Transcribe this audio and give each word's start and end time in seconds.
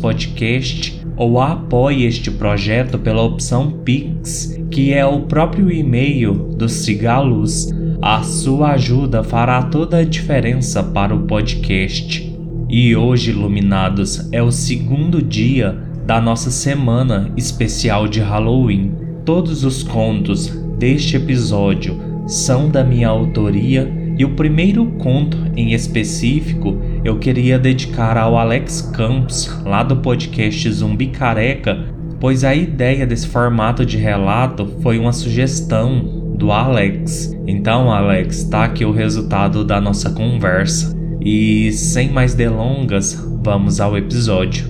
Podcast 0.00 1.04
ou 1.16 1.40
apoie 1.40 2.04
este 2.04 2.30
projeto 2.30 2.96
pela 2.98 3.22
opção 3.22 3.80
Pix, 3.84 4.60
que 4.70 4.92
é 4.92 5.04
o 5.04 5.22
próprio 5.22 5.72
e-mail 5.72 6.34
do 6.34 6.68
Cigaluz. 6.68 7.68
A 8.02 8.22
sua 8.22 8.72
ajuda 8.72 9.22
fará 9.22 9.62
toda 9.62 9.98
a 9.98 10.04
diferença 10.04 10.82
para 10.82 11.14
o 11.14 11.26
podcast. 11.26 12.32
E 12.68 12.94
hoje, 12.94 13.30
iluminados, 13.30 14.28
é 14.32 14.42
o 14.42 14.50
segundo 14.50 15.22
dia 15.22 15.78
da 16.04 16.20
nossa 16.20 16.50
semana 16.50 17.30
especial 17.36 18.06
de 18.06 18.20
Halloween. 18.20 18.92
Todos 19.24 19.64
os 19.64 19.82
contos 19.82 20.48
deste 20.78 21.16
episódio 21.16 21.98
são 22.26 22.68
da 22.68 22.84
minha 22.84 23.08
autoria 23.08 23.90
e 24.18 24.24
o 24.24 24.34
primeiro 24.34 24.86
conto 24.98 25.36
em 25.56 25.72
específico 25.72 26.78
eu 27.04 27.18
queria 27.18 27.58
dedicar 27.58 28.16
ao 28.16 28.36
Alex 28.36 28.82
Campos, 28.94 29.50
lá 29.64 29.82
do 29.82 29.96
podcast 29.96 30.70
Zumbi 30.70 31.08
Careca, 31.08 31.86
pois 32.20 32.44
a 32.44 32.54
ideia 32.54 33.06
desse 33.06 33.26
formato 33.26 33.84
de 33.84 33.96
relato 33.96 34.66
foi 34.82 34.98
uma 34.98 35.12
sugestão 35.12 36.13
do 36.44 36.52
Alex. 36.52 37.34
Então, 37.46 37.90
Alex, 37.90 38.44
tá 38.44 38.64
aqui 38.64 38.84
o 38.84 38.92
resultado 38.92 39.64
da 39.64 39.80
nossa 39.80 40.10
conversa. 40.10 40.94
E 41.18 41.72
sem 41.72 42.12
mais 42.12 42.34
delongas, 42.34 43.14
vamos 43.42 43.80
ao 43.80 43.96
episódio. 43.96 44.66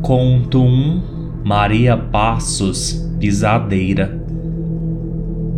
Conto 0.00 0.62
1 0.62 1.42
Maria 1.44 1.96
Passos 1.96 3.04
Pisadeira 3.18 4.20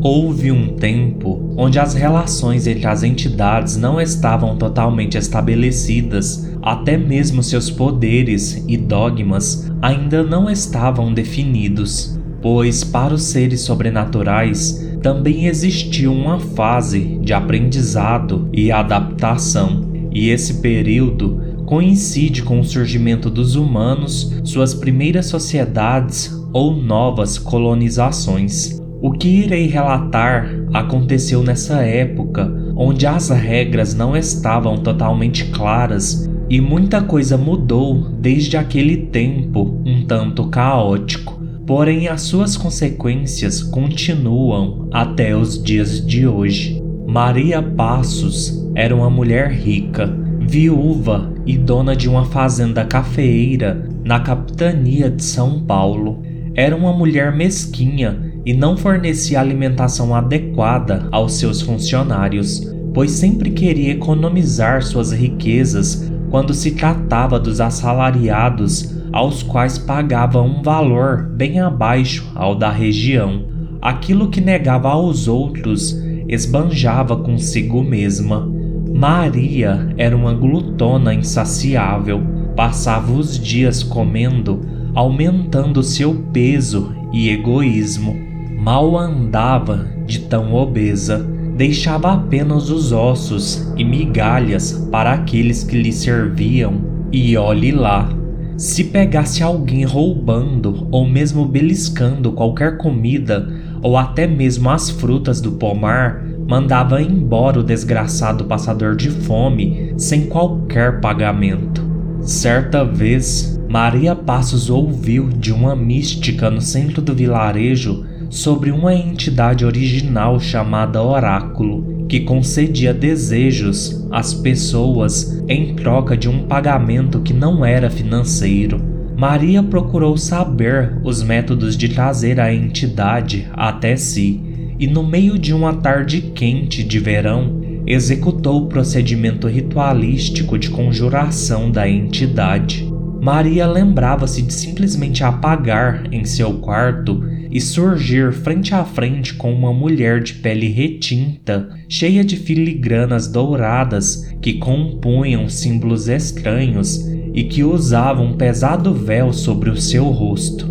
Houve 0.03 0.51
um 0.51 0.77
tempo 0.77 1.55
onde 1.59 1.79
as 1.79 1.93
relações 1.93 2.67
entre 2.67 2.87
as 2.87 3.03
entidades 3.03 3.77
não 3.77 4.01
estavam 4.01 4.57
totalmente 4.57 5.19
estabelecidas, 5.19 6.51
até 6.63 6.97
mesmo 6.97 7.43
seus 7.43 7.71
poderes 7.71 8.65
e 8.67 8.79
dogmas 8.79 9.71
ainda 9.83 10.23
não 10.23 10.51
estavam 10.51 11.13
definidos 11.13 12.19
pois 12.45 12.85
para 12.85 13.15
os 13.15 13.23
seres 13.23 13.63
sobrenaturais 13.63 14.87
também 15.01 15.47
existiu 15.47 16.13
uma 16.13 16.39
fase 16.39 17.19
de 17.23 17.33
aprendizado 17.33 18.51
e 18.53 18.71
adaptação, 18.71 19.83
e 20.13 20.29
esse 20.29 20.61
período 20.61 21.41
coincide 21.65 22.43
com 22.43 22.61
o 22.61 22.65
surgimento 22.65 23.31
dos 23.31 23.57
humanos, 23.57 24.31
suas 24.45 24.75
primeiras 24.75 25.25
sociedades 25.25 26.39
ou 26.53 26.77
novas 26.77 27.39
colonizações. 27.39 28.79
O 29.01 29.13
que 29.13 29.27
irei 29.27 29.67
relatar 29.67 30.47
aconteceu 30.75 31.43
nessa 31.43 31.81
época, 31.81 32.53
onde 32.77 33.07
as 33.07 33.31
regras 33.31 33.95
não 33.95 34.15
estavam 34.15 34.77
totalmente 34.77 35.47
claras 35.47 36.31
e 36.51 36.61
muita 36.61 37.01
coisa 37.01 37.39
mudou 37.39 38.07
desde 38.21 38.59
aquele 38.59 38.99
tempo 38.99 39.81
um 39.87 40.05
tanto 40.05 40.49
caótico 40.49 41.43
porém 41.67 42.09
as 42.09 42.23
suas 42.23 42.57
consequências 42.57 43.63
continuam 43.63 44.89
até 44.93 45.37
os 45.37 45.63
dias 45.63 46.05
de 46.05 46.27
hoje. 46.27 46.83
Maria 47.07 47.63
Passos 47.63 48.69
era 48.75 48.95
uma 48.95 49.09
mulher 49.09 49.51
rica, 49.51 50.13
viúva 50.41 51.33
e 51.47 51.57
dona 51.57 51.97
de 51.97 52.09
uma 52.09 52.25
fazenda 52.25 52.85
cafeeira 52.85 53.89
na 54.05 54.21
capitania 54.21 55.11
de 55.11 55.23
São 55.23 55.61
Paulo. 55.61 56.23
Era 56.55 56.77
uma 56.77 56.93
mulher 56.93 57.35
mesquinha 57.35 58.33
e 58.45 58.53
não 58.53 58.77
fornecia 58.77 59.41
alimentação 59.41 60.15
adequada 60.15 61.09
aos 61.11 61.35
seus 61.35 61.63
funcionários, 61.63 62.71
pois 62.93 63.13
sempre 63.13 63.51
queria 63.51 63.93
economizar 63.93 64.83
suas 64.83 65.13
riquezas 65.13 66.11
quando 66.31 66.53
se 66.53 66.73
tratava 66.73 67.41
dos 67.41 67.61
assalariados 67.61 68.95
aos 69.15 69.45
quais 69.45 69.79
pagava 69.79 70.43
um 70.43 70.61
valor 70.61 71.23
bem 71.23 71.61
abaixo 71.61 72.29
ao 72.35 72.53
da 72.57 72.69
região. 72.69 73.45
Aquilo 73.81 74.29
que 74.29 74.41
negava 74.41 74.89
aos 74.89 75.29
outros 75.29 75.97
esbanjava 76.27 77.17
consigo 77.19 77.81
mesma. 77.81 78.45
Maria 78.93 79.95
era 79.97 80.17
uma 80.17 80.35
glutona 80.35 81.15
insaciável, 81.15 82.23
passava 82.57 83.13
os 83.13 83.39
dias 83.39 83.85
comendo, 83.85 84.63
aumentando 84.97 85.81
seu 85.81 86.17
peso 86.33 86.93
e 87.13 87.31
egoísmo. 87.31 88.17
Mal 88.59 88.99
andava 88.99 89.87
de 90.05 90.23
tão 90.23 90.53
obesa, 90.55 91.25
deixava 91.57 92.15
apenas 92.15 92.69
os 92.69 92.91
ossos 92.91 93.73
e 93.77 93.85
migalhas 93.85 94.73
para 94.91 95.13
aqueles 95.13 95.63
que 95.63 95.81
lhe 95.81 95.93
serviam, 95.93 96.81
e 97.13 97.37
olhe 97.37 97.71
lá, 97.71 98.09
se 98.57 98.85
pegasse 98.85 99.43
alguém 99.43 99.85
roubando 99.85 100.87
ou 100.91 101.07
mesmo 101.07 101.45
beliscando 101.45 102.33
qualquer 102.33 102.77
comida 102.77 103.49
ou 103.83 103.97
até 103.97 104.27
mesmo 104.27 104.71
as 104.71 104.91
frutas 104.91 105.41
do 105.41 105.53
pomar, 105.53 106.25
mandava 106.49 107.03
embora 107.03 107.61
o 107.61 107.65
desgraçado 107.65 108.45
passador 108.45 108.97
de 108.97 109.11
fome 109.11 109.93
sem 109.97 110.27
qualquer 110.27 111.01
pagamento. 111.01 111.83
Certa 112.21 112.85
vez, 112.85 113.61
Maria 113.69 114.15
Passos 114.15 114.71
ouviu 114.71 115.29
de 115.29 115.53
uma 115.53 115.75
mística 115.75 116.49
no 116.49 116.61
centro 116.61 117.03
do 117.03 117.15
vilarejo 117.15 118.07
sobre 118.31 118.71
uma 118.71 118.95
entidade 118.95 119.65
original 119.65 120.41
chamada 120.41 121.03
Oráculo 121.03 121.94
que 122.15 122.21
concedia 122.21 122.95
desejos 122.95 124.07
às 124.09 124.33
pessoas 124.33 125.43
em 125.49 125.75
troca 125.75 126.17
de 126.17 126.29
um 126.29 126.45
pagamento 126.45 127.19
que 127.19 127.33
não 127.33 127.65
era 127.65 127.91
financeiro. 127.91 128.81
Maria 129.17 129.65
procurou 129.65 130.17
saber 130.17 130.97
os 131.03 131.25
métodos 131.25 131.77
de 131.77 131.89
trazer 131.89 132.39
a 132.39 132.55
entidade 132.55 133.49
até 133.53 133.97
si 133.97 134.41
e, 134.79 134.87
no 134.87 135.05
meio 135.05 135.37
de 135.37 135.53
uma 135.53 135.75
tarde 135.75 136.21
quente 136.21 136.85
de 136.85 137.01
verão, 137.01 137.61
executou 137.85 138.63
o 138.63 138.69
procedimento 138.69 139.49
ritualístico 139.49 140.57
de 140.57 140.71
conjuração 140.71 141.69
da 141.69 141.89
entidade. 141.89 142.89
Maria 143.21 143.67
lembrava-se 143.67 144.41
de 144.41 144.55
simplesmente 144.55 145.25
apagar 145.25 146.05
em 146.13 146.25
seu 146.25 146.61
quarto 146.61 147.25
e 147.55 147.61
surgir 147.61 148.33
frente 148.33 148.75
a 148.75 148.85
frente 148.85 149.35
com 149.35 149.55
uma 149.55 149.73
mulher 149.73 150.21
de 150.21 150.35
pele 150.35 150.67
retinta, 150.67 151.69
cheia 151.89 152.25
de 152.25 152.37
filigranas 152.37 153.29
douradas 153.29 154.29
que 154.43 154.55
compunham 154.55 155.49
símbolos 155.49 156.09
estranhos 156.09 157.07
e 157.33 157.45
que 157.45 157.63
usava 157.63 158.23
um 158.23 158.37
pesado 158.37 158.93
véu 158.93 159.33
sobre 159.33 159.71
o 159.71 159.77
seu 159.77 160.07
rosto. 160.07 160.69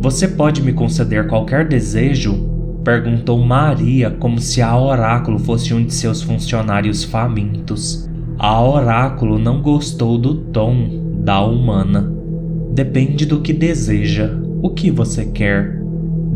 Você 0.00 0.28
pode 0.28 0.62
me 0.62 0.72
conceder 0.72 1.26
qualquer 1.26 1.66
desejo? 1.66 2.48
perguntou 2.84 3.44
Maria, 3.44 4.10
como 4.10 4.38
se 4.38 4.62
a 4.62 4.78
oráculo 4.78 5.38
fosse 5.38 5.74
um 5.74 5.84
de 5.84 5.92
seus 5.92 6.22
funcionários 6.22 7.02
famintos. 7.02 8.08
A 8.38 8.62
oráculo 8.62 9.36
não 9.36 9.60
gostou 9.60 10.16
do 10.16 10.36
tom 10.36 11.18
da 11.24 11.42
humana. 11.42 12.10
Depende 12.72 13.26
do 13.26 13.40
que 13.40 13.52
deseja. 13.52 14.30
O 14.62 14.70
que 14.70 14.90
você 14.90 15.26
quer? 15.26 15.79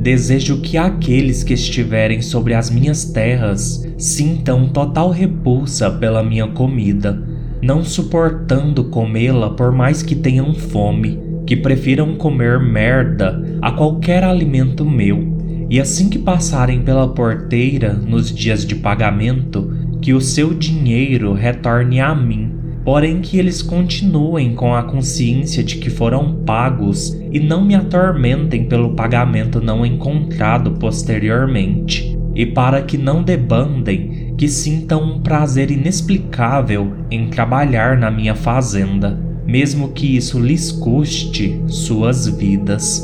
Desejo 0.04 0.58
que 0.60 0.76
aqueles 0.76 1.42
que 1.42 1.54
estiverem 1.54 2.20
sobre 2.20 2.52
as 2.52 2.68
minhas 2.68 3.06
terras 3.06 3.88
sintam 3.96 4.68
total 4.68 5.08
repulsa 5.08 5.90
pela 5.90 6.22
minha 6.22 6.46
comida, 6.46 7.26
não 7.62 7.82
suportando 7.82 8.84
comê-la 8.90 9.48
por 9.48 9.72
mais 9.72 10.02
que 10.02 10.14
tenham 10.14 10.52
fome, 10.52 11.18
que 11.46 11.56
prefiram 11.56 12.16
comer 12.16 12.60
merda 12.60 13.42
a 13.62 13.72
qualquer 13.72 14.22
alimento 14.22 14.84
meu, 14.84 15.66
e 15.70 15.80
assim 15.80 16.10
que 16.10 16.18
passarem 16.18 16.82
pela 16.82 17.08
porteira 17.08 17.94
nos 17.94 18.30
dias 18.30 18.66
de 18.66 18.74
pagamento, 18.74 19.72
que 20.02 20.12
o 20.12 20.20
seu 20.20 20.52
dinheiro 20.52 21.32
retorne 21.32 21.98
a 21.98 22.14
mim, 22.14 22.53
porém 22.84 23.20
que 23.20 23.38
eles 23.38 23.62
continuem 23.62 24.54
com 24.54 24.74
a 24.74 24.82
consciência 24.82 25.64
de 25.64 25.76
que 25.76 25.88
foram 25.88 26.42
pagos 26.44 27.18
e 27.32 27.40
não 27.40 27.64
me 27.64 27.74
atormentem 27.74 28.66
pelo 28.66 28.94
pagamento 28.94 29.60
não 29.60 29.86
encontrado 29.86 30.72
posteriormente, 30.72 32.16
e 32.34 32.44
para 32.44 32.82
que 32.82 32.98
não 32.98 33.22
debandem, 33.22 34.34
que 34.36 34.48
sintam 34.48 35.02
um 35.02 35.20
prazer 35.20 35.70
inexplicável 35.70 36.92
em 37.10 37.28
trabalhar 37.28 37.96
na 37.96 38.10
minha 38.10 38.34
fazenda, 38.34 39.18
mesmo 39.46 39.92
que 39.92 40.16
isso 40.16 40.38
lhes 40.38 40.70
custe 40.70 41.62
suas 41.66 42.26
vidas. 42.26 43.02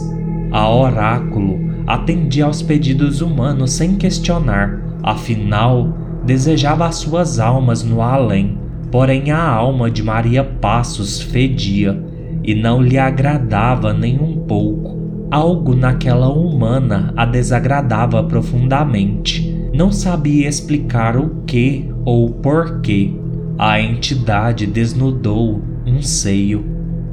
A 0.51 0.69
oráculo 0.69 1.59
atendia 1.87 2.45
aos 2.45 2.61
pedidos 2.61 3.21
humanos 3.21 3.73
sem 3.73 3.97
questionar, 3.97 4.81
afinal, 5.03 5.97
desejava 6.27 6.87
as 6.87 6.97
suas 6.97 7.39
almas 7.39 7.83
no 7.85 8.03
além, 8.03 8.59
porém 8.91 9.31
a 9.31 9.43
alma 9.43 9.91
de 9.91 10.03
Maria 10.03 10.43
Passos 10.43 11.21
fedia 11.21 11.99
e 12.43 12.55
não 12.55 12.83
lhe 12.83 12.99
agradava 12.99 13.93
nem 13.93 14.19
um 14.19 14.37
pouco. 14.37 14.99
Algo 15.31 15.77
naquela 15.77 16.29
humana 16.29 17.13
a 17.17 17.25
desagradava 17.25 18.23
profundamente. 18.25 19.57
Não 19.73 19.93
sabia 19.93 20.49
explicar 20.49 21.17
o 21.17 21.43
que 21.47 21.89
ou 22.05 22.31
porquê. 22.31 23.13
A 23.57 23.81
entidade 23.81 24.67
desnudou 24.67 25.63
um 25.87 26.03
seio. 26.03 26.65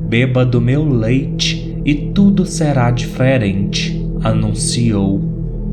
Beba 0.07 0.45
do 0.45 0.59
meu 0.59 0.87
leite 0.87 1.79
e 1.85 1.93
tudo 1.93 2.45
será 2.45 2.89
diferente, 2.89 4.01
anunciou. 4.23 5.21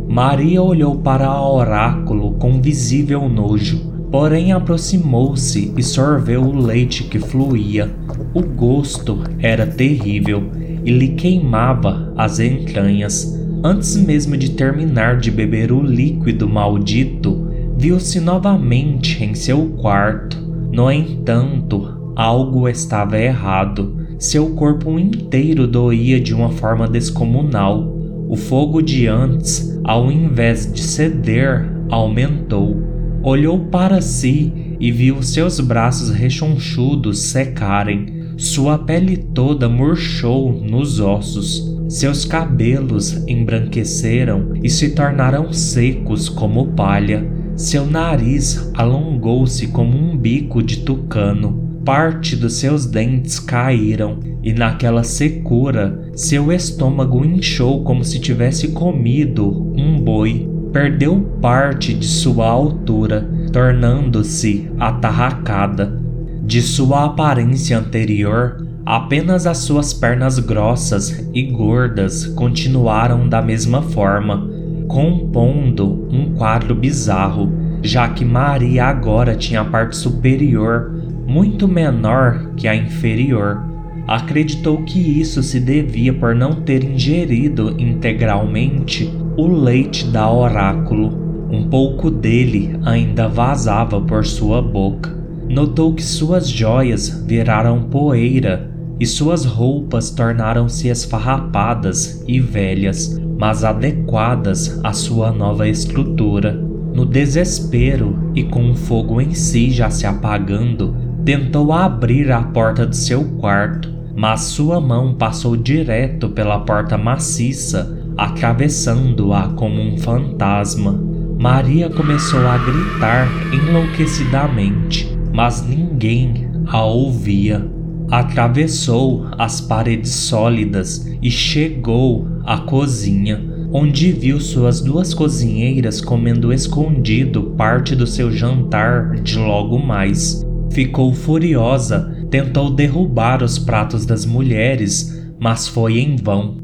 Maria 0.08 0.62
olhou 0.62 0.96
para 0.96 1.32
o 1.32 1.56
oráculo 1.56 2.32
com 2.32 2.60
visível 2.60 3.28
nojo, 3.28 3.93
porém 4.10 4.52
aproximou-se 4.52 5.72
e 5.76 5.82
sorveu 5.82 6.42
o 6.42 6.56
leite 6.56 7.04
que 7.04 7.18
fluía. 7.18 7.90
O 8.32 8.42
gosto 8.42 9.18
era 9.38 9.66
terrível 9.66 10.42
e 10.84 10.90
lhe 10.90 11.08
queimava 11.08 12.12
as 12.16 12.38
entranhas. 12.38 13.38
Antes 13.62 13.96
mesmo 13.96 14.36
de 14.36 14.50
terminar 14.50 15.16
de 15.16 15.30
beber 15.30 15.72
o 15.72 15.82
líquido 15.82 16.48
maldito, 16.48 17.48
viu-se 17.76 18.20
novamente 18.20 19.24
em 19.24 19.34
seu 19.34 19.66
quarto. 19.80 20.36
No 20.70 20.90
entanto, 20.90 22.12
algo 22.14 22.68
estava 22.68 23.18
errado. 23.18 23.96
Seu 24.18 24.50
corpo 24.50 24.98
inteiro 24.98 25.66
doía 25.66 26.20
de 26.20 26.34
uma 26.34 26.50
forma 26.50 26.86
descomunal. 26.86 27.94
O 28.28 28.36
fogo 28.36 28.80
de 28.80 29.06
antes, 29.06 29.78
ao 29.82 30.10
invés 30.10 30.72
de 30.72 30.82
ceder, 30.82 31.68
aumentou. 31.90 32.93
Olhou 33.24 33.58
para 33.58 34.02
si 34.02 34.76
e 34.78 34.92
viu 34.92 35.22
seus 35.22 35.58
braços 35.58 36.10
rechonchudos 36.10 37.20
secarem. 37.20 38.34
Sua 38.36 38.76
pele 38.76 39.16
toda 39.16 39.66
murchou 39.66 40.52
nos 40.52 41.00
ossos. 41.00 41.74
Seus 41.88 42.26
cabelos 42.26 43.26
embranqueceram 43.26 44.52
e 44.62 44.68
se 44.68 44.90
tornaram 44.90 45.50
secos 45.54 46.28
como 46.28 46.66
palha. 46.74 47.26
Seu 47.56 47.86
nariz 47.86 48.70
alongou-se 48.74 49.68
como 49.68 49.96
um 49.96 50.14
bico 50.18 50.62
de 50.62 50.80
tucano. 50.80 51.80
Parte 51.82 52.36
dos 52.36 52.54
seus 52.54 52.84
dentes 52.84 53.38
caíram, 53.38 54.18
e 54.42 54.52
naquela 54.52 55.02
secura, 55.02 56.10
seu 56.14 56.52
estômago 56.52 57.24
inchou 57.24 57.84
como 57.84 58.04
se 58.04 58.18
tivesse 58.18 58.68
comido 58.68 59.72
um 59.74 59.98
boi. 59.98 60.53
Perdeu 60.74 61.20
parte 61.40 61.94
de 61.94 62.04
sua 62.04 62.48
altura, 62.48 63.24
tornando-se 63.52 64.68
atarracada. 64.76 66.02
De 66.42 66.60
sua 66.60 67.04
aparência 67.04 67.78
anterior, 67.78 68.66
apenas 68.84 69.46
as 69.46 69.58
suas 69.58 69.94
pernas 69.94 70.40
grossas 70.40 71.30
e 71.32 71.42
gordas 71.42 72.26
continuaram 72.26 73.28
da 73.28 73.40
mesma 73.40 73.82
forma, 73.82 74.50
compondo 74.88 76.08
um 76.10 76.34
quadro 76.34 76.74
bizarro, 76.74 77.52
já 77.80 78.08
que 78.08 78.24
Maria 78.24 78.86
agora 78.86 79.36
tinha 79.36 79.60
a 79.60 79.64
parte 79.64 79.96
superior 79.96 80.90
muito 81.24 81.68
menor 81.68 82.50
que 82.56 82.66
a 82.66 82.74
inferior. 82.74 83.62
Acreditou 84.08 84.82
que 84.82 84.98
isso 84.98 85.40
se 85.40 85.60
devia 85.60 86.12
por 86.12 86.34
não 86.34 86.52
ter 86.62 86.82
ingerido 86.82 87.76
integralmente 87.78 89.22
o 89.36 89.46
leite 89.46 90.06
da 90.06 90.30
oráculo. 90.30 91.24
Um 91.50 91.68
pouco 91.68 92.10
dele 92.10 92.78
ainda 92.84 93.28
vazava 93.28 94.00
por 94.00 94.24
sua 94.24 94.62
boca. 94.62 95.14
Notou 95.48 95.94
que 95.94 96.02
suas 96.02 96.48
joias 96.48 97.24
viraram 97.26 97.82
poeira 97.82 98.70
e 98.98 99.06
suas 99.06 99.44
roupas 99.44 100.10
tornaram-se 100.10 100.88
esfarrapadas 100.88 102.24
e 102.26 102.40
velhas, 102.40 103.20
mas 103.38 103.64
adequadas 103.64 104.80
à 104.84 104.92
sua 104.92 105.32
nova 105.32 105.68
estrutura. 105.68 106.52
No 106.94 107.04
desespero 107.04 108.16
e 108.34 108.44
com 108.44 108.70
o 108.70 108.74
fogo 108.74 109.20
em 109.20 109.34
si 109.34 109.70
já 109.70 109.90
se 109.90 110.06
apagando, 110.06 110.94
tentou 111.24 111.72
abrir 111.72 112.30
a 112.30 112.40
porta 112.42 112.86
do 112.86 112.94
seu 112.94 113.24
quarto, 113.38 113.92
mas 114.14 114.42
sua 114.42 114.80
mão 114.80 115.14
passou 115.14 115.56
direto 115.56 116.28
pela 116.28 116.60
porta 116.60 116.96
maciça, 116.96 118.03
atravessando-a 118.16 119.48
como 119.48 119.80
um 119.80 119.98
fantasma. 119.98 121.00
Maria 121.38 121.90
começou 121.90 122.46
a 122.46 122.58
gritar 122.58 123.28
enlouquecidamente 123.52 125.14
mas 125.34 125.66
ninguém 125.66 126.48
a 126.68 126.84
ouvia. 126.84 127.68
Atravessou 128.08 129.26
as 129.36 129.60
paredes 129.60 130.12
sólidas 130.12 131.10
e 131.20 131.28
chegou 131.28 132.28
à 132.44 132.58
cozinha, 132.58 133.42
onde 133.72 134.12
viu 134.12 134.40
suas 134.40 134.80
duas 134.80 135.12
cozinheiras 135.12 136.00
comendo 136.00 136.52
escondido 136.52 137.54
parte 137.56 137.96
do 137.96 138.06
seu 138.06 138.30
jantar 138.30 139.16
de 139.16 139.36
logo 139.36 139.76
mais. 139.78 140.46
Ficou 140.70 141.12
furiosa, 141.12 142.14
tentou 142.30 142.70
derrubar 142.70 143.42
os 143.42 143.58
pratos 143.58 144.06
das 144.06 144.24
mulheres, 144.24 145.20
mas 145.40 145.66
foi 145.66 145.98
em 145.98 146.14
vão. 146.14 146.63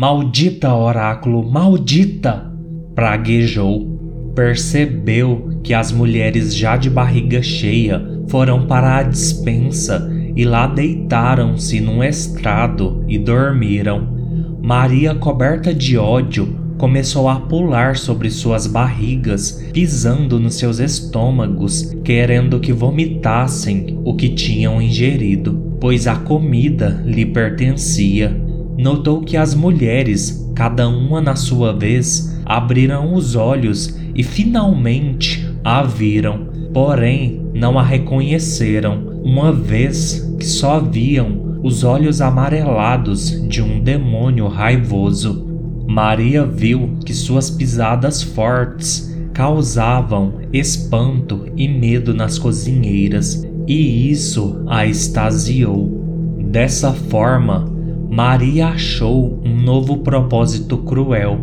Maldita 0.00 0.72
oráculo, 0.72 1.42
maldita! 1.42 2.48
praguejou 2.94 4.32
percebeu 4.32 5.58
que 5.64 5.74
as 5.74 5.90
mulheres 5.90 6.54
já 6.54 6.76
de 6.76 6.88
barriga 6.88 7.42
cheia 7.42 8.00
foram 8.28 8.64
para 8.64 8.98
a 8.98 9.02
despensa 9.02 10.08
e 10.36 10.44
lá 10.44 10.68
deitaram-se 10.68 11.80
num 11.80 12.00
estrado 12.04 13.04
e 13.08 13.18
dormiram. 13.18 14.06
Maria, 14.62 15.16
coberta 15.16 15.74
de 15.74 15.98
ódio, 15.98 16.56
começou 16.78 17.28
a 17.28 17.40
pular 17.40 17.96
sobre 17.96 18.30
suas 18.30 18.68
barrigas, 18.68 19.68
pisando 19.72 20.38
nos 20.38 20.54
seus 20.54 20.78
estômagos, 20.78 21.92
querendo 22.04 22.60
que 22.60 22.72
vomitassem 22.72 23.98
o 24.04 24.14
que 24.14 24.28
tinham 24.28 24.80
ingerido, 24.80 25.76
pois 25.80 26.06
a 26.06 26.14
comida 26.14 27.02
lhe 27.04 27.26
pertencia. 27.26 28.46
Notou 28.78 29.22
que 29.22 29.36
as 29.36 29.56
mulheres, 29.56 30.48
cada 30.54 30.88
uma 30.88 31.20
na 31.20 31.34
sua 31.34 31.72
vez, 31.72 32.40
abriram 32.46 33.12
os 33.12 33.34
olhos 33.34 33.98
e 34.14 34.22
finalmente 34.22 35.52
a 35.64 35.82
viram, 35.82 36.46
porém 36.72 37.42
não 37.52 37.76
a 37.76 37.82
reconheceram, 37.82 39.20
uma 39.24 39.52
vez 39.52 40.32
que 40.38 40.46
só 40.46 40.78
viam 40.78 41.58
os 41.60 41.82
olhos 41.82 42.20
amarelados 42.20 43.48
de 43.48 43.60
um 43.60 43.80
demônio 43.80 44.46
raivoso. 44.46 45.44
Maria 45.88 46.46
viu 46.46 46.98
que 47.04 47.12
suas 47.12 47.50
pisadas 47.50 48.22
fortes 48.22 49.12
causavam 49.32 50.34
espanto 50.52 51.46
e 51.56 51.66
medo 51.66 52.14
nas 52.14 52.38
cozinheiras, 52.38 53.44
e 53.66 54.08
isso 54.08 54.62
a 54.68 54.86
extasiou. 54.86 55.98
Dessa 56.38 56.92
forma, 56.92 57.77
Maria 58.10 58.68
achou 58.68 59.38
um 59.44 59.54
novo 59.54 59.98
propósito 59.98 60.78
cruel. 60.78 61.38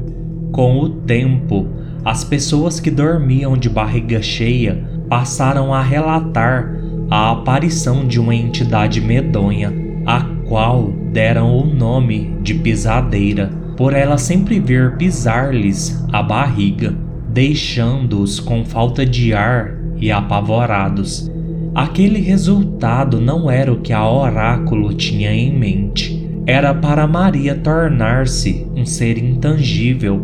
Com 0.51 0.79
o 0.79 0.89
tempo, 0.89 1.67
as 2.03 2.23
pessoas 2.23 2.79
que 2.79 2.89
dormiam 2.89 3.55
de 3.55 3.69
barriga 3.69 4.21
cheia 4.21 4.83
passaram 5.07 5.73
a 5.73 5.81
relatar 5.81 6.75
a 7.09 7.31
aparição 7.31 8.07
de 8.07 8.19
uma 8.19 8.33
entidade 8.33 8.99
medonha, 8.99 9.71
a 10.05 10.21
qual 10.47 10.91
deram 11.11 11.55
o 11.55 11.65
nome 11.65 12.35
de 12.41 12.55
pisadeira, 12.55 13.51
por 13.77 13.93
ela 13.93 14.17
sempre 14.17 14.59
vir 14.59 14.97
pisar-lhes 14.97 16.03
a 16.11 16.23
barriga, 16.23 16.95
deixando-os 17.29 18.39
com 18.39 18.65
falta 18.65 19.05
de 19.05 19.33
ar 19.33 19.77
e 19.97 20.11
apavorados. 20.11 21.31
Aquele 21.75 22.21
resultado 22.21 23.19
não 23.19 23.51
era 23.51 23.71
o 23.71 23.81
que 23.81 23.91
a 23.91 24.09
oráculo 24.09 24.93
tinha 24.93 25.31
em 25.31 25.53
mente. 25.53 26.14
Era 26.47 26.75
para 26.75 27.07
Maria 27.07 27.55
tornar-se 27.55 28.67
um 28.75 28.85
ser 28.85 29.17
intangível 29.17 30.23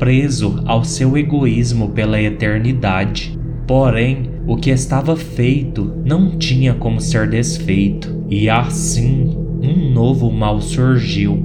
preso 0.00 0.62
ao 0.66 0.82
seu 0.82 1.16
egoísmo 1.16 1.90
pela 1.90 2.20
eternidade. 2.20 3.38
Porém, 3.68 4.30
o 4.48 4.56
que 4.56 4.70
estava 4.70 5.14
feito 5.14 5.94
não 6.04 6.38
tinha 6.38 6.74
como 6.74 7.00
ser 7.00 7.28
desfeito, 7.28 8.24
e 8.28 8.50
assim 8.50 9.36
um 9.62 9.92
novo 9.92 10.30
mal 10.32 10.60
surgiu. 10.60 11.38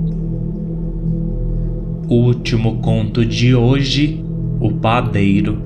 Último 2.07 2.77
conto 2.77 3.23
de 3.23 3.53
hoje: 3.53 4.23
O 4.59 4.71
Padeiro. 4.71 5.61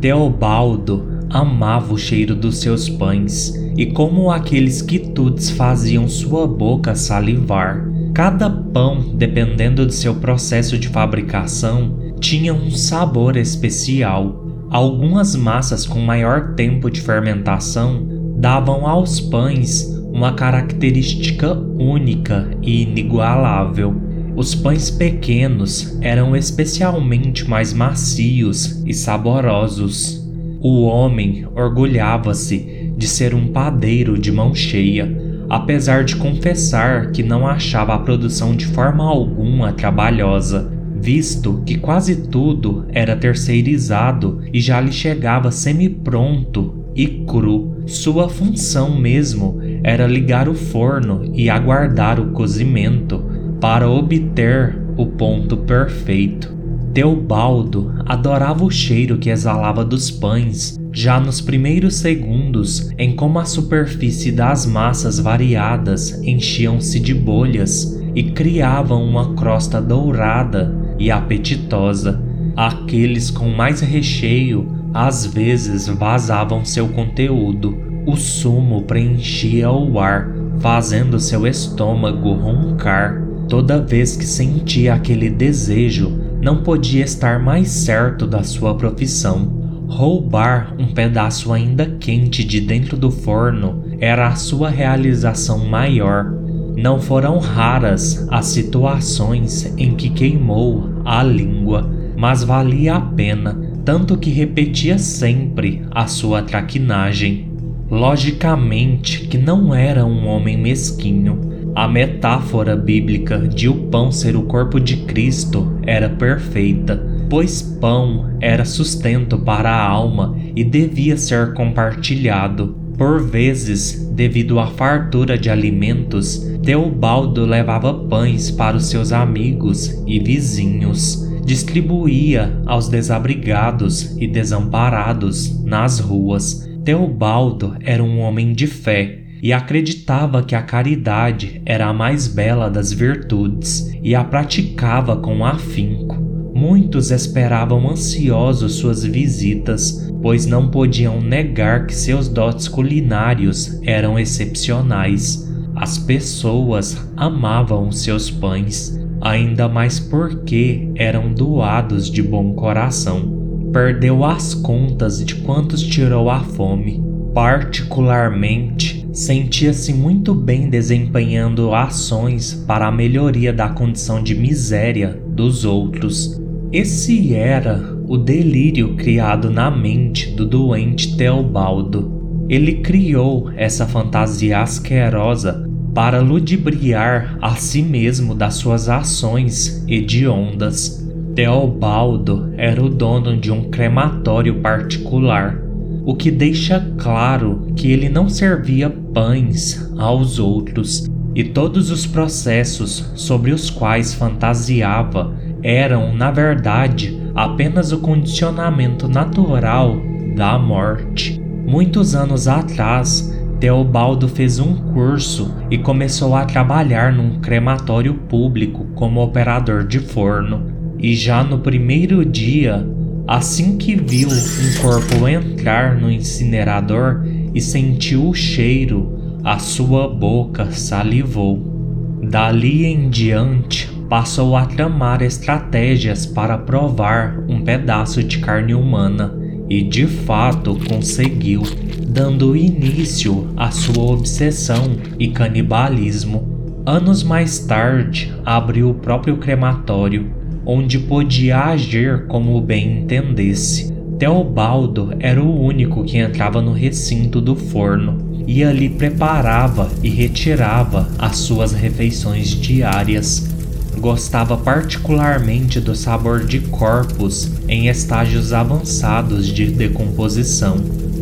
Teobaldo 0.00 1.06
amava 1.30 1.94
o 1.94 1.98
cheiro 1.98 2.34
dos 2.34 2.58
seus 2.58 2.88
pães 2.88 3.59
e 3.76 3.86
como 3.86 4.30
aqueles 4.30 4.82
quitutes 4.82 5.50
faziam 5.50 6.08
sua 6.08 6.46
boca 6.46 6.94
salivar. 6.94 7.86
Cada 8.12 8.50
pão, 8.50 9.14
dependendo 9.14 9.86
de 9.86 9.94
seu 9.94 10.16
processo 10.16 10.76
de 10.76 10.88
fabricação, 10.88 12.14
tinha 12.20 12.52
um 12.52 12.70
sabor 12.70 13.36
especial. 13.36 14.46
Algumas 14.70 15.34
massas 15.34 15.86
com 15.86 16.00
maior 16.00 16.54
tempo 16.54 16.90
de 16.90 17.00
fermentação 17.00 18.06
davam 18.36 18.86
aos 18.86 19.20
pães 19.20 20.00
uma 20.12 20.32
característica 20.32 21.52
única 21.52 22.50
e 22.60 22.82
inigualável. 22.82 23.94
Os 24.36 24.54
pães 24.54 24.90
pequenos 24.90 25.98
eram 26.00 26.36
especialmente 26.36 27.48
mais 27.48 27.72
macios 27.72 28.82
e 28.86 28.92
saborosos. 28.92 30.20
O 30.60 30.82
homem 30.82 31.46
orgulhava-se 31.54 32.79
de 33.00 33.08
ser 33.08 33.34
um 33.34 33.46
padeiro 33.46 34.18
de 34.18 34.30
mão 34.30 34.54
cheia, 34.54 35.10
apesar 35.48 36.04
de 36.04 36.16
confessar 36.16 37.10
que 37.12 37.22
não 37.22 37.46
achava 37.46 37.94
a 37.94 37.98
produção 37.98 38.54
de 38.54 38.66
forma 38.66 39.02
alguma 39.02 39.72
trabalhosa, 39.72 40.70
visto 41.00 41.62
que 41.64 41.78
quase 41.78 42.28
tudo 42.28 42.84
era 42.90 43.16
terceirizado 43.16 44.42
e 44.52 44.60
já 44.60 44.78
lhe 44.82 44.92
chegava 44.92 45.50
semi-pronto 45.50 46.84
e 46.94 47.24
cru. 47.24 47.74
Sua 47.86 48.28
função 48.28 48.94
mesmo 49.00 49.58
era 49.82 50.06
ligar 50.06 50.46
o 50.46 50.54
forno 50.54 51.32
e 51.34 51.48
aguardar 51.48 52.20
o 52.20 52.32
cozimento 52.32 53.24
para 53.62 53.88
obter 53.88 54.78
o 54.98 55.06
ponto 55.06 55.56
perfeito. 55.56 56.54
Teobaldo 56.92 57.94
adorava 58.04 58.62
o 58.62 58.70
cheiro 58.70 59.16
que 59.16 59.30
exalava 59.30 59.84
dos 59.86 60.10
pães, 60.10 60.79
já 60.92 61.20
nos 61.20 61.40
primeiros 61.40 61.96
segundos 61.96 62.90
em 62.98 63.14
como 63.14 63.38
a 63.38 63.44
superfície 63.44 64.32
das 64.32 64.66
massas 64.66 65.18
variadas 65.18 66.20
enchiam-se 66.22 66.98
de 66.98 67.14
bolhas 67.14 68.00
e 68.14 68.24
criavam 68.24 69.04
uma 69.04 69.34
crosta 69.34 69.80
dourada 69.80 70.74
e 70.98 71.10
apetitosa. 71.10 72.20
Aqueles 72.56 73.30
com 73.30 73.48
mais 73.48 73.80
recheio 73.80 74.68
às 74.92 75.24
vezes 75.24 75.86
vazavam 75.86 76.64
seu 76.64 76.88
conteúdo. 76.88 77.76
O 78.06 78.16
sumo 78.16 78.82
preenchia 78.82 79.70
o 79.70 80.00
ar, 80.00 80.28
fazendo 80.58 81.20
seu 81.20 81.46
estômago 81.46 82.32
roncar. 82.32 83.22
Toda 83.48 83.80
vez 83.80 84.16
que 84.16 84.24
sentia 84.24 84.94
aquele 84.94 85.30
desejo, 85.30 86.10
não 86.42 86.62
podia 86.62 87.04
estar 87.04 87.38
mais 87.38 87.68
certo 87.68 88.26
da 88.26 88.42
sua 88.42 88.74
profissão. 88.74 89.59
Roubar 89.90 90.76
um 90.78 90.86
pedaço 90.94 91.52
ainda 91.52 91.84
quente 91.84 92.44
de 92.44 92.60
dentro 92.60 92.96
do 92.96 93.10
forno 93.10 93.84
era 93.98 94.28
a 94.28 94.36
sua 94.36 94.70
realização 94.70 95.66
maior. 95.66 96.32
Não 96.76 97.00
foram 97.00 97.38
raras 97.38 98.26
as 98.30 98.46
situações 98.46 99.74
em 99.76 99.96
que 99.96 100.08
queimou 100.08 100.88
a 101.04 101.24
língua, 101.24 101.90
mas 102.16 102.44
valia 102.44 102.94
a 102.94 103.00
pena, 103.00 103.60
tanto 103.84 104.16
que 104.16 104.30
repetia 104.30 104.96
sempre 104.96 105.82
a 105.90 106.06
sua 106.06 106.40
traquinagem. 106.40 107.50
Logicamente 107.90 109.26
que 109.26 109.36
não 109.36 109.74
era 109.74 110.06
um 110.06 110.28
homem 110.28 110.56
mesquinho, 110.56 111.72
a 111.74 111.88
metáfora 111.88 112.76
bíblica 112.76 113.38
de 113.38 113.68
o 113.68 113.74
pão 113.74 114.12
ser 114.12 114.36
o 114.36 114.42
corpo 114.42 114.78
de 114.78 114.98
Cristo 114.98 115.78
era 115.84 116.08
perfeita, 116.08 117.09
pois 117.30 117.62
pão 117.62 118.36
era 118.40 118.64
sustento 118.64 119.38
para 119.38 119.70
a 119.70 119.88
alma 119.88 120.36
e 120.56 120.64
devia 120.64 121.16
ser 121.16 121.54
compartilhado. 121.54 122.76
Por 122.98 123.22
vezes, 123.22 124.10
devido 124.12 124.58
à 124.58 124.66
fartura 124.66 125.38
de 125.38 125.48
alimentos, 125.48 126.44
Teobaldo 126.62 127.46
levava 127.46 127.94
pães 127.94 128.50
para 128.50 128.76
os 128.76 128.86
seus 128.86 129.12
amigos 129.12 130.02
e 130.06 130.18
vizinhos, 130.18 131.26
distribuía 131.46 132.60
aos 132.66 132.88
desabrigados 132.88 134.16
e 134.18 134.26
desamparados 134.26 135.64
nas 135.64 136.00
ruas. 136.00 136.68
Teobaldo 136.84 137.76
era 137.80 138.02
um 138.02 138.18
homem 138.20 138.52
de 138.52 138.66
fé 138.66 139.20
e 139.42 139.52
acreditava 139.52 140.42
que 140.42 140.54
a 140.54 140.62
caridade 140.62 141.62
era 141.64 141.86
a 141.86 141.94
mais 141.94 142.26
bela 142.26 142.68
das 142.68 142.92
virtudes 142.92 143.90
e 144.02 144.14
a 144.14 144.22
praticava 144.22 145.16
com 145.16 145.44
afinco. 145.44 146.19
Muitos 146.60 147.10
esperavam 147.10 147.88
ansiosos 147.88 148.74
suas 148.74 149.02
visitas, 149.02 150.12
pois 150.20 150.44
não 150.44 150.68
podiam 150.68 151.18
negar 151.18 151.86
que 151.86 151.94
seus 151.94 152.28
dotes 152.28 152.68
culinários 152.68 153.80
eram 153.82 154.18
excepcionais. 154.18 155.50
As 155.74 155.96
pessoas 155.96 156.98
amavam 157.16 157.90
seus 157.90 158.30
pães, 158.30 158.94
ainda 159.22 159.70
mais 159.70 159.98
porque 159.98 160.86
eram 160.96 161.32
doados 161.32 162.10
de 162.10 162.22
bom 162.22 162.52
coração. 162.52 163.70
Perdeu 163.72 164.22
as 164.22 164.52
contas 164.52 165.24
de 165.24 165.36
quantos 165.36 165.80
tirou 165.80 166.28
a 166.28 166.40
fome, 166.40 167.02
particularmente 167.32 169.08
sentia-se 169.14 169.94
muito 169.94 170.34
bem 170.34 170.68
desempenhando 170.68 171.74
ações 171.74 172.52
para 172.52 172.86
a 172.86 172.92
melhoria 172.92 173.50
da 173.50 173.70
condição 173.70 174.22
de 174.22 174.34
miséria 174.34 175.18
dos 175.26 175.64
outros. 175.64 176.39
Esse 176.72 177.34
era 177.34 177.96
o 178.06 178.16
delírio 178.16 178.94
criado 178.94 179.50
na 179.50 179.70
mente 179.70 180.30
do 180.30 180.46
doente 180.46 181.16
Teobaldo. 181.16 182.46
Ele 182.48 182.74
criou 182.74 183.50
essa 183.56 183.86
fantasia 183.86 184.60
asquerosa 184.60 185.68
para 185.94 186.20
ludibriar 186.20 187.36
a 187.40 187.56
si 187.56 187.82
mesmo 187.82 188.34
das 188.34 188.54
suas 188.54 188.88
ações 188.88 189.84
hediondas. 189.88 191.04
Teobaldo 191.34 192.52
era 192.56 192.82
o 192.82 192.88
dono 192.88 193.36
de 193.36 193.50
um 193.50 193.70
crematório 193.70 194.60
particular 194.60 195.70
o 196.04 196.14
que 196.14 196.30
deixa 196.30 196.80
claro 196.98 197.72
que 197.76 197.92
ele 197.92 198.08
não 198.08 198.28
servia 198.28 198.90
pães 198.90 199.90
aos 199.98 200.38
outros 200.38 201.06
e 201.34 201.44
todos 201.44 201.90
os 201.90 202.06
processos 202.06 203.12
sobre 203.14 203.52
os 203.52 203.70
quais 203.70 204.14
fantasiava 204.14 205.34
eram, 205.62 206.14
na 206.14 206.30
verdade, 206.30 207.20
apenas 207.34 207.92
o 207.92 207.98
condicionamento 207.98 209.08
natural 209.08 210.00
da 210.34 210.58
morte. 210.58 211.40
Muitos 211.66 212.14
anos 212.14 212.48
atrás, 212.48 213.36
Teobaldo 213.58 214.26
fez 214.28 214.58
um 214.58 214.74
curso 214.92 215.54
e 215.70 215.78
começou 215.78 216.34
a 216.34 216.44
trabalhar 216.44 217.12
num 217.12 217.40
crematório 217.40 218.14
público 218.14 218.86
como 218.94 219.22
operador 219.22 219.86
de 219.86 219.98
forno. 219.98 220.94
E 220.98 221.14
já 221.14 221.44
no 221.44 221.58
primeiro 221.58 222.24
dia, 222.24 222.86
Assim 223.30 223.78
que 223.78 223.94
viu 223.94 224.28
um 224.28 224.82
corpo 224.82 225.28
entrar 225.28 225.94
no 225.94 226.10
incinerador 226.10 227.24
e 227.54 227.60
sentiu 227.60 228.28
o 228.28 228.34
cheiro, 228.34 229.38
a 229.44 229.56
sua 229.56 230.08
boca 230.08 230.72
salivou. 230.72 232.18
Dali 232.28 232.84
em 232.84 233.08
diante, 233.08 233.88
passou 234.10 234.56
a 234.56 234.66
tramar 234.66 235.22
estratégias 235.22 236.26
para 236.26 236.58
provar 236.58 237.38
um 237.48 237.62
pedaço 237.62 238.24
de 238.24 238.38
carne 238.40 238.74
humana 238.74 239.32
e 239.68 239.82
de 239.82 240.04
fato 240.04 240.76
conseguiu, 240.88 241.62
dando 242.08 242.56
início 242.56 243.54
à 243.56 243.70
sua 243.70 244.02
obsessão 244.02 244.96
e 245.16 245.28
canibalismo. 245.28 246.82
Anos 246.84 247.22
mais 247.22 247.60
tarde, 247.60 248.34
abriu 248.44 248.90
o 248.90 248.94
próprio 248.94 249.36
crematório 249.36 250.28
onde 250.66 250.98
podia 250.98 251.66
agir 251.66 252.26
como 252.26 252.60
bem 252.60 253.02
entendesse. 253.02 253.92
Teobaldo 254.18 255.14
era 255.20 255.42
o 255.42 255.62
único 255.62 256.02
que 256.02 256.18
entrava 256.18 256.60
no 256.60 256.72
recinto 256.72 257.40
do 257.40 257.54
forno 257.54 258.42
e 258.44 258.64
ali 258.64 258.88
preparava 258.88 259.88
e 260.02 260.08
retirava 260.08 261.08
as 261.16 261.36
suas 261.36 261.72
refeições 261.72 262.48
diárias. 262.48 263.59
Gostava 263.98 264.56
particularmente 264.56 265.80
do 265.80 265.94
sabor 265.94 266.44
de 266.44 266.60
corpos 266.60 267.50
em 267.68 267.88
estágios 267.88 268.52
avançados 268.52 269.46
de 269.46 269.66
decomposição, 269.66 270.76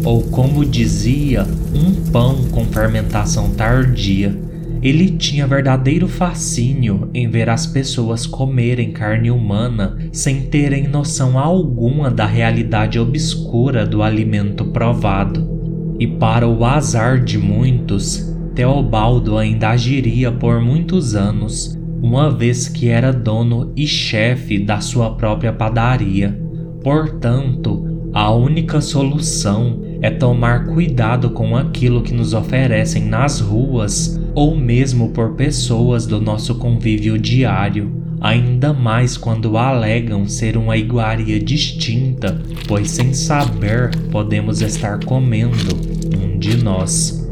ou 0.05 0.23
como 0.23 0.65
dizia, 0.65 1.47
um 1.75 2.11
pão 2.11 2.45
com 2.51 2.65
fermentação 2.67 3.51
tardia 3.51 4.49
ele 4.81 5.11
tinha 5.11 5.47
verdadeiro 5.47 6.07
fascínio 6.07 7.11
em 7.13 7.29
ver 7.29 7.51
as 7.51 7.67
pessoas 7.67 8.27
comerem 8.27 8.93
carne 8.93 9.31
humana 9.31 9.99
sem 10.13 10.43
terem 10.43 10.87
noção 10.87 11.37
alguma 11.37 12.11
da 12.11 12.27
realidade 12.27 12.99
obscura 12.99 13.85
do 13.85 14.03
alimento 14.03 14.67
provado. 14.67 15.59
E 15.99 16.07
para 16.07 16.47
o 16.47 16.65
azar 16.65 17.23
de 17.23 17.37
muitos, 17.37 18.33
Teobaldo 18.55 19.37
ainda 19.37 19.71
agiria 19.71 20.31
por 20.31 20.61
muitos 20.61 21.17
anos, 21.17 21.78
uma 22.02 22.31
vez 22.31 22.69
que 22.69 22.88
era 22.88 23.12
dono 23.12 23.73
e 23.76 23.87
chefe 23.87 24.59
da 24.59 24.81
sua 24.81 25.14
própria 25.14 25.52
padaria. 25.52 26.40
Portanto, 26.83 28.11
a 28.12 28.33
única 28.33 28.81
solução 28.81 29.83
é 30.00 30.11
tomar 30.11 30.67
cuidado 30.67 31.31
com 31.31 31.57
aquilo 31.57 32.02
que 32.02 32.14
nos 32.14 32.33
oferecem 32.33 33.05
nas 33.05 33.40
ruas 33.40 34.19
ou 34.35 34.57
mesmo 34.57 35.11
por 35.11 35.35
pessoas 35.35 36.07
do 36.07 36.21
nosso 36.21 36.55
convívio 36.55 37.19
diário, 37.19 37.93
ainda 38.21 38.73
mais 38.73 39.17
quando 39.17 39.59
alegam 39.59 40.26
ser 40.26 40.57
uma 40.57 40.76
iguaria 40.76 41.40
distinta, 41.40 42.40
pois 42.67 42.90
sem 42.90 43.12
saber 43.12 43.90
podemos 44.11 44.62
estar 44.62 45.05
comendo 45.05 45.76
um 46.17 46.38
de 46.38 46.57
nós. 46.62 47.28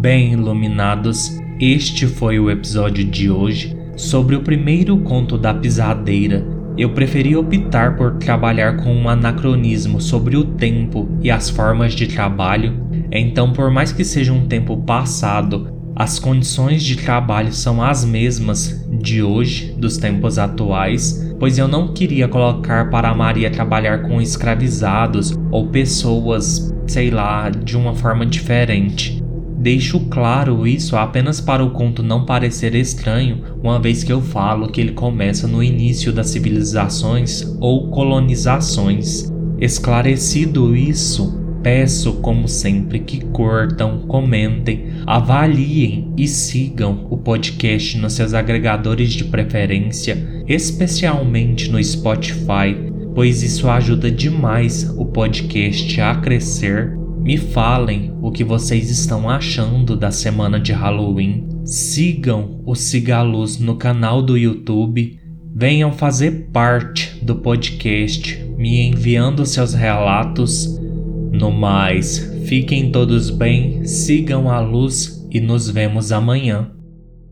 Bem 0.00 0.34
iluminados, 0.34 1.40
este 1.58 2.06
foi 2.06 2.38
o 2.38 2.48
episódio 2.48 3.04
de 3.04 3.28
hoje 3.28 3.76
sobre 3.96 4.36
o 4.36 4.42
primeiro 4.42 4.96
conto 4.98 5.36
da 5.36 5.52
pisadeira. 5.52 6.46
Eu 6.76 6.90
preferi 6.90 7.34
optar 7.34 7.96
por 7.96 8.12
trabalhar 8.14 8.76
com 8.76 8.94
um 8.94 9.08
anacronismo 9.08 10.00
sobre 10.00 10.36
o 10.36 10.44
tempo 10.44 11.08
e 11.20 11.32
as 11.32 11.50
formas 11.50 11.94
de 11.94 12.06
trabalho. 12.06 12.80
Então, 13.10 13.52
por 13.52 13.72
mais 13.72 13.90
que 13.90 14.04
seja 14.04 14.32
um 14.32 14.46
tempo 14.46 14.76
passado, 14.76 15.68
as 15.96 16.20
condições 16.20 16.84
de 16.84 16.94
trabalho 16.94 17.52
são 17.52 17.82
as 17.82 18.04
mesmas 18.04 18.86
de 19.00 19.20
hoje, 19.20 19.74
dos 19.76 19.96
tempos 19.96 20.38
atuais, 20.38 21.34
pois 21.40 21.58
eu 21.58 21.66
não 21.66 21.92
queria 21.92 22.28
colocar 22.28 22.88
para 22.88 23.08
a 23.08 23.14
Maria 23.16 23.50
trabalhar 23.50 24.02
com 24.02 24.22
escravizados 24.22 25.36
ou 25.50 25.66
pessoas, 25.66 26.72
sei 26.86 27.10
lá, 27.10 27.50
de 27.50 27.76
uma 27.76 27.96
forma 27.96 28.24
diferente. 28.24 29.26
Deixo 29.60 29.98
claro 30.08 30.68
isso 30.68 30.96
apenas 30.96 31.40
para 31.40 31.64
o 31.64 31.70
conto 31.70 32.00
não 32.00 32.24
parecer 32.24 32.76
estranho, 32.76 33.42
uma 33.60 33.80
vez 33.80 34.04
que 34.04 34.12
eu 34.12 34.22
falo 34.22 34.68
que 34.68 34.80
ele 34.80 34.92
começa 34.92 35.48
no 35.48 35.60
início 35.60 36.12
das 36.12 36.28
civilizações 36.28 37.42
ou 37.60 37.90
colonizações. 37.90 39.32
Esclarecido 39.60 40.76
isso, 40.76 41.40
peço, 41.60 42.14
como 42.20 42.46
sempre, 42.46 43.00
que 43.00 43.24
curtam, 43.26 44.06
comentem, 44.06 44.90
avaliem 45.04 46.12
e 46.16 46.28
sigam 46.28 47.08
o 47.10 47.18
podcast 47.18 47.98
nos 47.98 48.12
seus 48.12 48.34
agregadores 48.34 49.12
de 49.12 49.24
preferência, 49.24 50.44
especialmente 50.46 51.68
no 51.68 51.82
Spotify, 51.82 52.76
pois 53.12 53.42
isso 53.42 53.68
ajuda 53.68 54.08
demais 54.08 54.88
o 54.96 55.04
podcast 55.04 56.00
a 56.00 56.14
crescer 56.14 56.97
me 57.20 57.36
falem 57.36 58.14
o 58.22 58.30
que 58.30 58.44
vocês 58.44 58.90
estão 58.90 59.28
achando 59.28 59.96
da 59.96 60.10
semana 60.10 60.58
de 60.58 60.72
Halloween. 60.72 61.46
Sigam 61.64 62.62
o 62.64 62.74
Cigaluz 62.74 63.58
no 63.58 63.76
canal 63.76 64.22
do 64.22 64.36
YouTube. 64.36 65.18
Venham 65.54 65.92
fazer 65.92 66.50
parte 66.52 67.18
do 67.22 67.36
podcast, 67.36 68.42
me 68.56 68.88
enviando 68.88 69.44
seus 69.44 69.74
relatos. 69.74 70.78
No 71.32 71.50
mais, 71.50 72.18
fiquem 72.46 72.90
todos 72.90 73.30
bem, 73.30 73.84
sigam 73.84 74.48
a 74.48 74.60
luz 74.60 75.26
e 75.30 75.40
nos 75.40 75.68
vemos 75.68 76.12
amanhã. 76.12 76.70